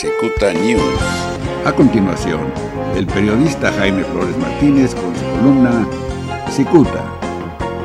Cicuta 0.00 0.54
News. 0.54 0.98
A 1.66 1.72
continuación, 1.74 2.40
el 2.96 3.06
periodista 3.06 3.70
Jaime 3.70 4.02
Flores 4.02 4.34
Martínez 4.38 4.94
con 4.94 5.14
su 5.14 5.22
columna 5.26 5.86
Cicuta. 6.50 7.04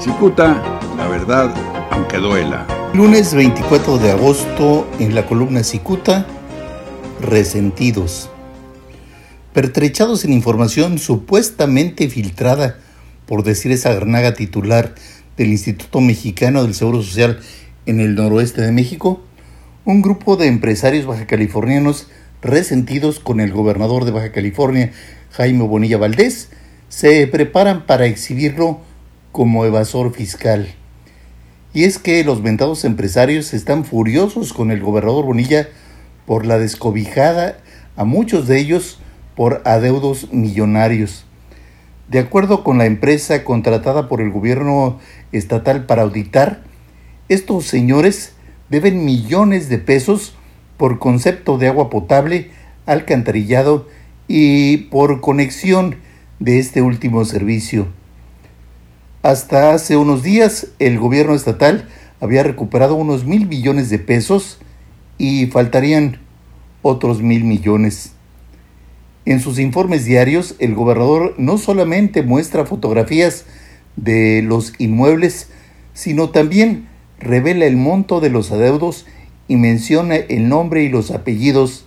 Cicuta, 0.00 0.60
la 0.96 1.06
verdad, 1.06 1.54
aunque 1.92 2.16
duela. 2.16 2.66
Lunes 2.94 3.32
24 3.32 3.98
de 3.98 4.10
agosto, 4.10 4.88
en 4.98 5.14
la 5.14 5.24
columna 5.24 5.62
Cicuta, 5.62 6.26
resentidos. 7.20 8.28
Pertrechados 9.52 10.24
en 10.24 10.32
información 10.32 10.98
supuestamente 10.98 12.08
filtrada, 12.08 12.80
por 13.24 13.44
decir 13.44 13.70
esa 13.70 13.94
garnaga 13.94 14.34
titular 14.34 14.96
del 15.36 15.50
Instituto 15.50 16.00
Mexicano 16.00 16.64
del 16.64 16.74
Seguro 16.74 17.04
Social 17.04 17.38
en 17.86 18.00
el 18.00 18.16
noroeste 18.16 18.62
de 18.62 18.72
México, 18.72 19.22
un 19.84 20.02
grupo 20.02 20.36
de 20.36 20.46
empresarios 20.46 21.06
bajacalifornianos 21.06 22.08
resentidos 22.42 23.18
con 23.18 23.40
el 23.40 23.52
gobernador 23.52 24.04
de 24.04 24.10
Baja 24.10 24.32
California, 24.32 24.92
Jaime 25.32 25.64
Bonilla 25.64 25.96
Valdés, 25.96 26.50
se 26.88 27.26
preparan 27.26 27.86
para 27.86 28.06
exhibirlo 28.06 28.80
como 29.32 29.64
evasor 29.64 30.12
fiscal. 30.12 30.74
Y 31.72 31.84
es 31.84 31.98
que 31.98 32.24
los 32.24 32.42
mentados 32.42 32.84
empresarios 32.84 33.54
están 33.54 33.84
furiosos 33.84 34.52
con 34.52 34.70
el 34.70 34.80
gobernador 34.80 35.24
Bonilla 35.24 35.68
por 36.26 36.44
la 36.44 36.58
descobijada 36.58 37.58
a 37.96 38.04
muchos 38.04 38.48
de 38.48 38.58
ellos 38.58 38.98
por 39.34 39.62
adeudos 39.64 40.32
millonarios. 40.32 41.24
De 42.08 42.18
acuerdo 42.18 42.64
con 42.64 42.78
la 42.78 42.86
empresa 42.86 43.44
contratada 43.44 44.08
por 44.08 44.20
el 44.20 44.30
gobierno 44.30 44.98
estatal 45.32 45.86
para 45.86 46.02
auditar, 46.02 46.64
estos 47.28 47.66
señores 47.66 48.34
deben 48.70 49.04
millones 49.04 49.68
de 49.68 49.78
pesos 49.78 50.34
por 50.76 50.98
concepto 50.98 51.58
de 51.58 51.68
agua 51.68 51.90
potable, 51.90 52.50
alcantarillado 52.86 53.88
y 54.28 54.76
por 54.88 55.20
conexión 55.20 55.96
de 56.38 56.58
este 56.58 56.80
último 56.80 57.24
servicio. 57.24 57.88
Hasta 59.22 59.74
hace 59.74 59.96
unos 59.96 60.22
días 60.22 60.68
el 60.78 60.98
gobierno 60.98 61.34
estatal 61.34 61.88
había 62.20 62.42
recuperado 62.42 62.94
unos 62.94 63.26
mil 63.26 63.46
millones 63.46 63.90
de 63.90 63.98
pesos 63.98 64.58
y 65.18 65.46
faltarían 65.46 66.18
otros 66.80 67.20
mil 67.20 67.44
millones. 67.44 68.12
En 69.26 69.40
sus 69.40 69.58
informes 69.58 70.06
diarios, 70.06 70.54
el 70.60 70.74
gobernador 70.74 71.34
no 71.36 71.58
solamente 71.58 72.22
muestra 72.22 72.64
fotografías 72.64 73.44
de 73.96 74.42
los 74.42 74.72
inmuebles, 74.78 75.50
sino 75.92 76.30
también 76.30 76.88
revela 77.20 77.66
el 77.66 77.76
monto 77.76 78.20
de 78.20 78.30
los 78.30 78.50
adeudos 78.50 79.06
y 79.46 79.56
menciona 79.56 80.16
el 80.16 80.48
nombre 80.48 80.82
y 80.82 80.88
los 80.88 81.10
apellidos 81.10 81.84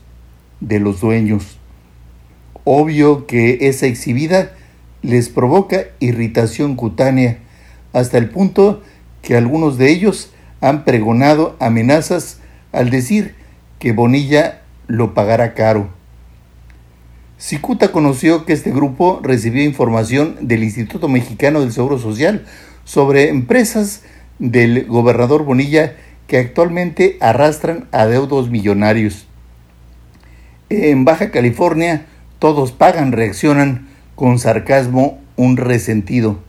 de 0.61 0.79
los 0.79 1.01
dueños. 1.01 1.57
Obvio 2.63 3.27
que 3.27 3.67
esa 3.67 3.87
exhibida 3.87 4.53
les 5.01 5.27
provoca 5.27 5.83
irritación 5.99 6.75
cutánea, 6.75 7.39
hasta 7.91 8.17
el 8.17 8.29
punto 8.29 8.81
que 9.21 9.35
algunos 9.35 9.77
de 9.77 9.89
ellos 9.89 10.31
han 10.61 10.85
pregonado 10.85 11.57
amenazas 11.59 12.39
al 12.71 12.89
decir 12.89 13.35
que 13.79 13.91
Bonilla 13.91 14.61
lo 14.87 15.13
pagará 15.13 15.53
caro. 15.53 15.89
Cicuta 17.37 17.91
conoció 17.91 18.45
que 18.45 18.53
este 18.53 18.71
grupo 18.71 19.19
recibió 19.21 19.63
información 19.63 20.37
del 20.41 20.63
Instituto 20.63 21.09
Mexicano 21.09 21.59
del 21.59 21.73
Seguro 21.73 21.99
Social 21.99 22.45
sobre 22.85 23.27
empresas 23.27 24.03
del 24.43 24.85
gobernador 24.87 25.45
Bonilla 25.45 25.95
que 26.27 26.37
actualmente 26.37 27.17
arrastran 27.21 27.87
adeudos 27.93 28.49
millonarios. 28.49 29.25
En 30.69 31.05
Baja 31.05 31.31
California 31.31 32.05
todos 32.39 32.73
pagan, 32.73 33.13
reaccionan 33.13 33.87
con 34.15 34.39
sarcasmo 34.39 35.17
un 35.37 35.55
resentido. 35.55 36.39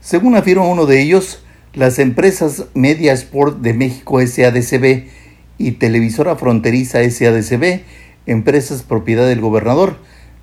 Según 0.00 0.34
afirma 0.34 0.64
uno 0.64 0.86
de 0.86 1.00
ellos, 1.00 1.44
las 1.74 2.00
empresas 2.00 2.64
Media 2.74 3.12
Sport 3.12 3.60
de 3.60 3.72
México 3.72 4.20
SADCB 4.20 5.04
y 5.58 5.72
Televisora 5.72 6.34
Fronteriza 6.34 7.08
SADCB, 7.08 7.82
empresas 8.26 8.82
propiedad 8.82 9.28
del 9.28 9.40
gobernador, 9.40 9.98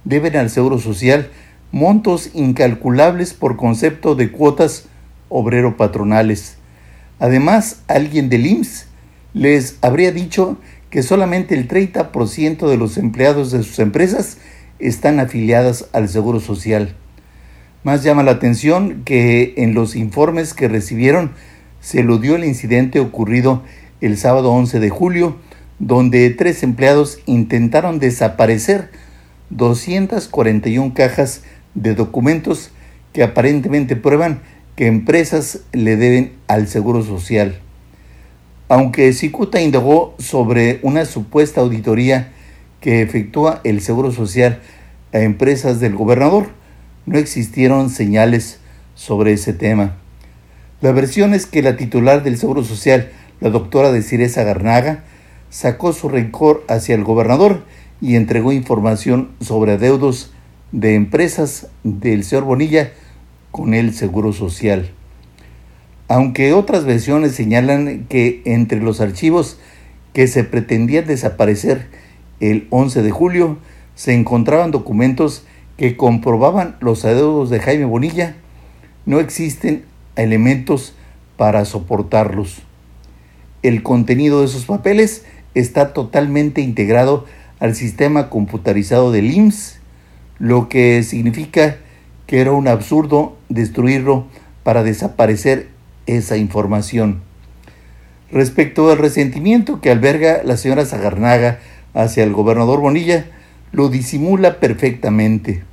deben 0.06 0.38
al 0.38 0.50
Seguro 0.50 0.80
Social 0.80 1.28
montos 1.74 2.30
incalculables 2.34 3.34
por 3.34 3.58
concepto 3.58 4.16
de 4.16 4.32
cuotas 4.32 4.88
obrero-patronales. 5.30 6.58
Además, 7.20 7.82
alguien 7.88 8.30
del 8.30 8.46
IMSS 8.46 8.88
les 9.34 9.78
habría 9.82 10.12
dicho 10.12 10.58
que 10.90 11.04
solamente 11.04 11.56
el 11.56 11.68
30% 11.68 12.68
de 12.68 12.78
los 12.78 12.98
empleados 12.98 13.52
de 13.52 13.64
sus 13.64 13.80
empresas 13.80 14.38
están 14.80 15.20
afiliadas 15.20 15.88
al 15.94 16.08
Seguro 16.08 16.40
Social. 16.40 16.96
Más 17.84 18.04
llama 18.04 18.24
la 18.24 18.32
atención 18.32 19.04
que 19.06 19.54
en 19.58 19.74
los 19.74 19.96
informes 19.96 20.54
que 20.54 20.68
recibieron 20.68 21.32
se 21.80 22.02
eludió 22.02 22.36
el 22.36 22.44
incidente 22.44 23.00
ocurrido 23.00 23.64
el 24.02 24.18
sábado 24.18 24.52
11 24.52 24.80
de 24.80 24.90
julio, 24.90 25.38
donde 25.80 26.30
tres 26.32 26.64
empleados 26.64 27.20
intentaron 27.26 28.00
desaparecer 28.00 28.90
241 29.50 30.94
cajas 30.94 31.44
de 31.76 31.96
documentos 31.96 32.72
que 33.14 33.24
aparentemente 33.24 33.96
prueban 33.96 34.42
que 34.78 34.86
empresas 34.86 35.62
le 35.74 35.98
deben 35.98 36.34
al 36.48 36.68
Seguro 36.68 37.04
Social. 37.04 37.60
Aunque 38.70 39.12
Cicuta 39.12 39.60
indagó 39.60 40.14
sobre 40.20 40.80
una 40.84 41.06
supuesta 41.06 41.62
auditoría 41.62 42.32
que 42.80 43.02
efectúa 43.02 43.60
el 43.64 43.82
Seguro 43.82 44.12
Social 44.12 44.60
a 45.14 45.20
empresas 45.20 45.80
del 45.80 45.96
gobernador, 45.96 46.50
no 47.08 47.18
existieron 47.18 47.90
señales 47.90 48.60
sobre 48.94 49.34
ese 49.34 49.52
tema. 49.52 49.96
La 50.82 50.92
versión 50.92 51.34
es 51.34 51.48
que 51.48 51.64
la 51.64 51.76
titular 51.76 52.22
del 52.22 52.38
Seguro 52.38 52.64
Social, 52.64 53.10
la 53.42 53.50
doctora 53.50 53.92
de 53.92 54.04
Ciresa 54.04 54.44
Garnaga, 54.44 55.06
sacó 55.50 55.92
su 55.92 56.08
rencor 56.08 56.64
hacia 56.70 56.94
el 56.94 57.04
gobernador 57.04 57.66
y 58.00 58.16
entregó 58.16 58.52
información 58.52 59.32
sobre 59.42 59.72
adeudos 59.72 60.34
de 60.72 60.94
empresas 60.94 61.68
del 61.84 62.24
señor 62.24 62.44
Bonilla 62.44 62.92
con 63.58 63.74
el 63.74 63.92
Seguro 63.92 64.34
Social. 64.34 64.92
Aunque 66.08 66.54
otras 66.54 66.86
versiones 66.86 67.34
señalan 67.34 68.06
que 68.08 68.44
entre 68.46 68.80
los 68.80 69.02
archivos 69.02 69.60
que 70.14 70.28
se 70.28 70.44
pretendían 70.44 71.08
desaparecer 71.08 71.88
el 72.40 72.68
11 72.70 73.02
de 73.02 73.10
julio 73.10 73.58
se 73.96 74.14
encontraban 74.14 74.70
documentos 74.70 75.44
que 75.76 75.98
comprobaban 75.98 76.76
los 76.82 77.04
adeudos 77.04 77.50
de 77.50 77.60
Jaime 77.60 77.86
Bonilla, 77.86 78.36
no 79.08 79.20
existen 79.20 79.86
elementos 80.16 80.94
para 81.36 81.66
soportarlos. 81.66 82.62
El 83.64 83.82
contenido 83.82 84.42
de 84.42 84.46
esos 84.46 84.66
papeles 84.66 85.26
está 85.56 85.94
totalmente 85.94 86.62
integrado 86.62 87.26
al 87.60 87.74
sistema 87.74 88.30
computarizado 88.30 89.12
del 89.12 89.32
IMSS, 89.32 89.80
lo 90.38 90.70
que 90.70 91.02
significa 91.02 91.78
que 92.28 92.42
era 92.42 92.52
un 92.52 92.68
absurdo 92.68 93.38
destruirlo 93.50 94.28
para 94.64 94.84
desaparecer 94.84 95.70
esa 96.06 96.38
información. 96.38 97.22
Respecto 98.32 98.92
al 98.92 98.98
resentimiento 98.98 99.80
que 99.80 99.90
alberga 99.90 100.42
la 100.44 100.58
señora 100.58 100.86
Zagarnaga 100.86 101.60
hacia 101.94 102.24
el 102.24 102.34
gobernador 102.34 102.82
Bonilla, 102.82 103.26
lo 103.72 103.90
disimula 103.90 104.60
perfectamente. 104.60 105.64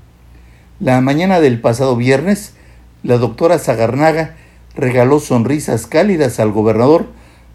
La 0.81 1.00
mañana 1.00 1.41
del 1.41 1.60
pasado 1.60 1.97
viernes, 1.97 2.54
la 3.03 3.19
doctora 3.19 3.59
Zagarnaga 3.59 4.36
regaló 4.76 5.21
sonrisas 5.21 5.86
cálidas 5.86 6.41
al 6.41 6.53
gobernador 6.53 7.09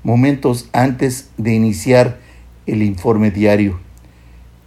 momentos 0.04 0.70
antes 0.74 1.30
de 1.38 1.54
iniciar 1.54 2.20
el 2.66 2.84
informe 2.84 3.32
diario. 3.32 3.80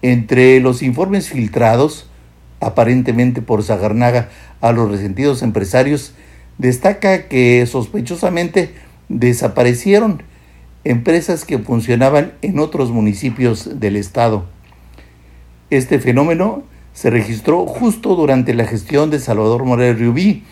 Entre 0.02 0.60
los 0.60 0.82
informes 0.82 1.28
filtrados, 1.28 2.10
aparentemente 2.62 3.42
por 3.42 3.62
Zagarnaga 3.62 4.28
a 4.60 4.72
los 4.72 4.90
resentidos 4.90 5.42
empresarios, 5.42 6.14
destaca 6.58 7.28
que 7.28 7.66
sospechosamente 7.66 8.74
desaparecieron 9.08 10.22
empresas 10.84 11.44
que 11.44 11.58
funcionaban 11.58 12.32
en 12.42 12.58
otros 12.58 12.90
municipios 12.90 13.80
del 13.80 13.96
estado. 13.96 14.46
Este 15.70 15.98
fenómeno 15.98 16.62
se 16.92 17.10
registró 17.10 17.66
justo 17.66 18.14
durante 18.14 18.54
la 18.54 18.64
gestión 18.64 19.10
de 19.10 19.18
Salvador 19.18 19.64
Morel 19.64 19.98
Rubí 19.98 20.44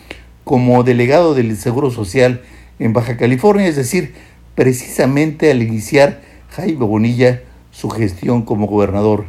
como 0.43 0.83
delegado 0.83 1.33
del 1.33 1.55
Seguro 1.57 1.91
Social 1.91 2.41
en 2.79 2.93
Baja 2.93 3.17
California, 3.17 3.67
es 3.67 3.75
decir, 3.75 4.13
precisamente 4.55 5.51
al 5.51 5.61
iniciar 5.61 6.21
Jaime 6.49 6.85
Bonilla 6.85 7.41
su 7.71 7.89
gestión 7.89 8.41
como 8.41 8.67
gobernador. 8.67 9.25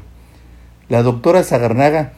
La 0.89 1.03
doctora 1.03 1.45
Zagarnaga 1.45 2.15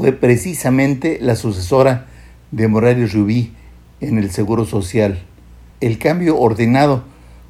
fue 0.00 0.12
precisamente 0.12 1.18
la 1.20 1.36
sucesora 1.36 2.06
de 2.52 2.68
Morales 2.68 3.12
Rubí 3.12 3.52
en 4.00 4.16
el 4.16 4.30
Seguro 4.30 4.64
Social. 4.64 5.18
El 5.82 5.98
cambio 5.98 6.38
ordenado 6.38 7.04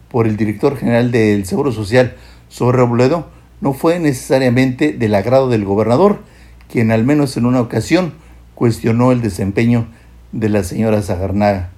por 0.08 0.26
el 0.26 0.36
director 0.36 0.76
general 0.76 1.12
del 1.12 1.46
Seguro 1.46 1.70
Social 1.70 2.16
sobre 2.48 2.78
Robledo 2.78 3.28
no 3.60 3.72
fue 3.72 4.00
necesariamente 4.00 4.92
del 4.92 5.14
agrado 5.14 5.48
del 5.48 5.64
gobernador, 5.64 6.22
quien 6.68 6.90
al 6.90 7.04
menos 7.04 7.36
en 7.36 7.46
una 7.46 7.60
ocasión 7.60 8.14
cuestionó 8.56 9.12
el 9.12 9.22
desempeño 9.22 9.86
de 10.32 10.48
la 10.48 10.64
señora 10.64 11.02
Zagarnaga. 11.02 11.70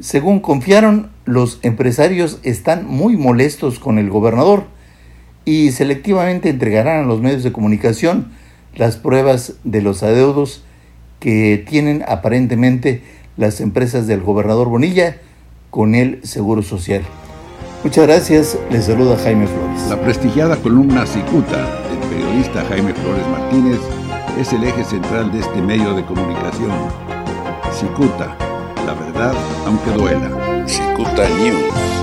Según 0.00 0.40
confiaron, 0.40 1.12
los 1.24 1.60
empresarios 1.62 2.40
están 2.42 2.86
muy 2.86 3.16
molestos 3.16 3.78
con 3.78 3.98
el 3.98 4.10
gobernador 4.10 4.64
y 5.46 5.70
selectivamente 5.70 6.50
entregarán 6.50 7.04
a 7.04 7.06
los 7.06 7.22
medios 7.22 7.42
de 7.42 7.52
comunicación 7.52 8.41
las 8.74 8.96
pruebas 8.96 9.54
de 9.64 9.82
los 9.82 10.02
adeudos 10.02 10.64
que 11.20 11.64
tienen 11.68 12.04
aparentemente 12.08 13.02
las 13.36 13.60
empresas 13.60 14.06
del 14.06 14.20
gobernador 14.22 14.68
Bonilla 14.68 15.18
con 15.70 15.94
el 15.94 16.24
Seguro 16.24 16.62
Social. 16.62 17.02
Muchas 17.84 18.06
gracias, 18.06 18.58
les 18.70 18.84
saluda 18.84 19.16
Jaime 19.16 19.46
Flores. 19.46 19.88
La 19.88 20.00
prestigiada 20.00 20.56
columna 20.56 21.06
Cicuta 21.06 21.80
del 21.88 21.98
periodista 22.10 22.64
Jaime 22.66 22.94
Flores 22.94 23.26
Martínez 23.28 23.80
es 24.38 24.52
el 24.52 24.64
eje 24.64 24.84
central 24.84 25.32
de 25.32 25.40
este 25.40 25.60
medio 25.60 25.94
de 25.94 26.04
comunicación. 26.04 26.70
Cicuta, 27.72 28.36
la 28.86 28.94
verdad 28.94 29.34
aunque 29.66 29.90
duela. 29.90 30.64
Cicuta 30.66 31.28
News. 31.40 32.01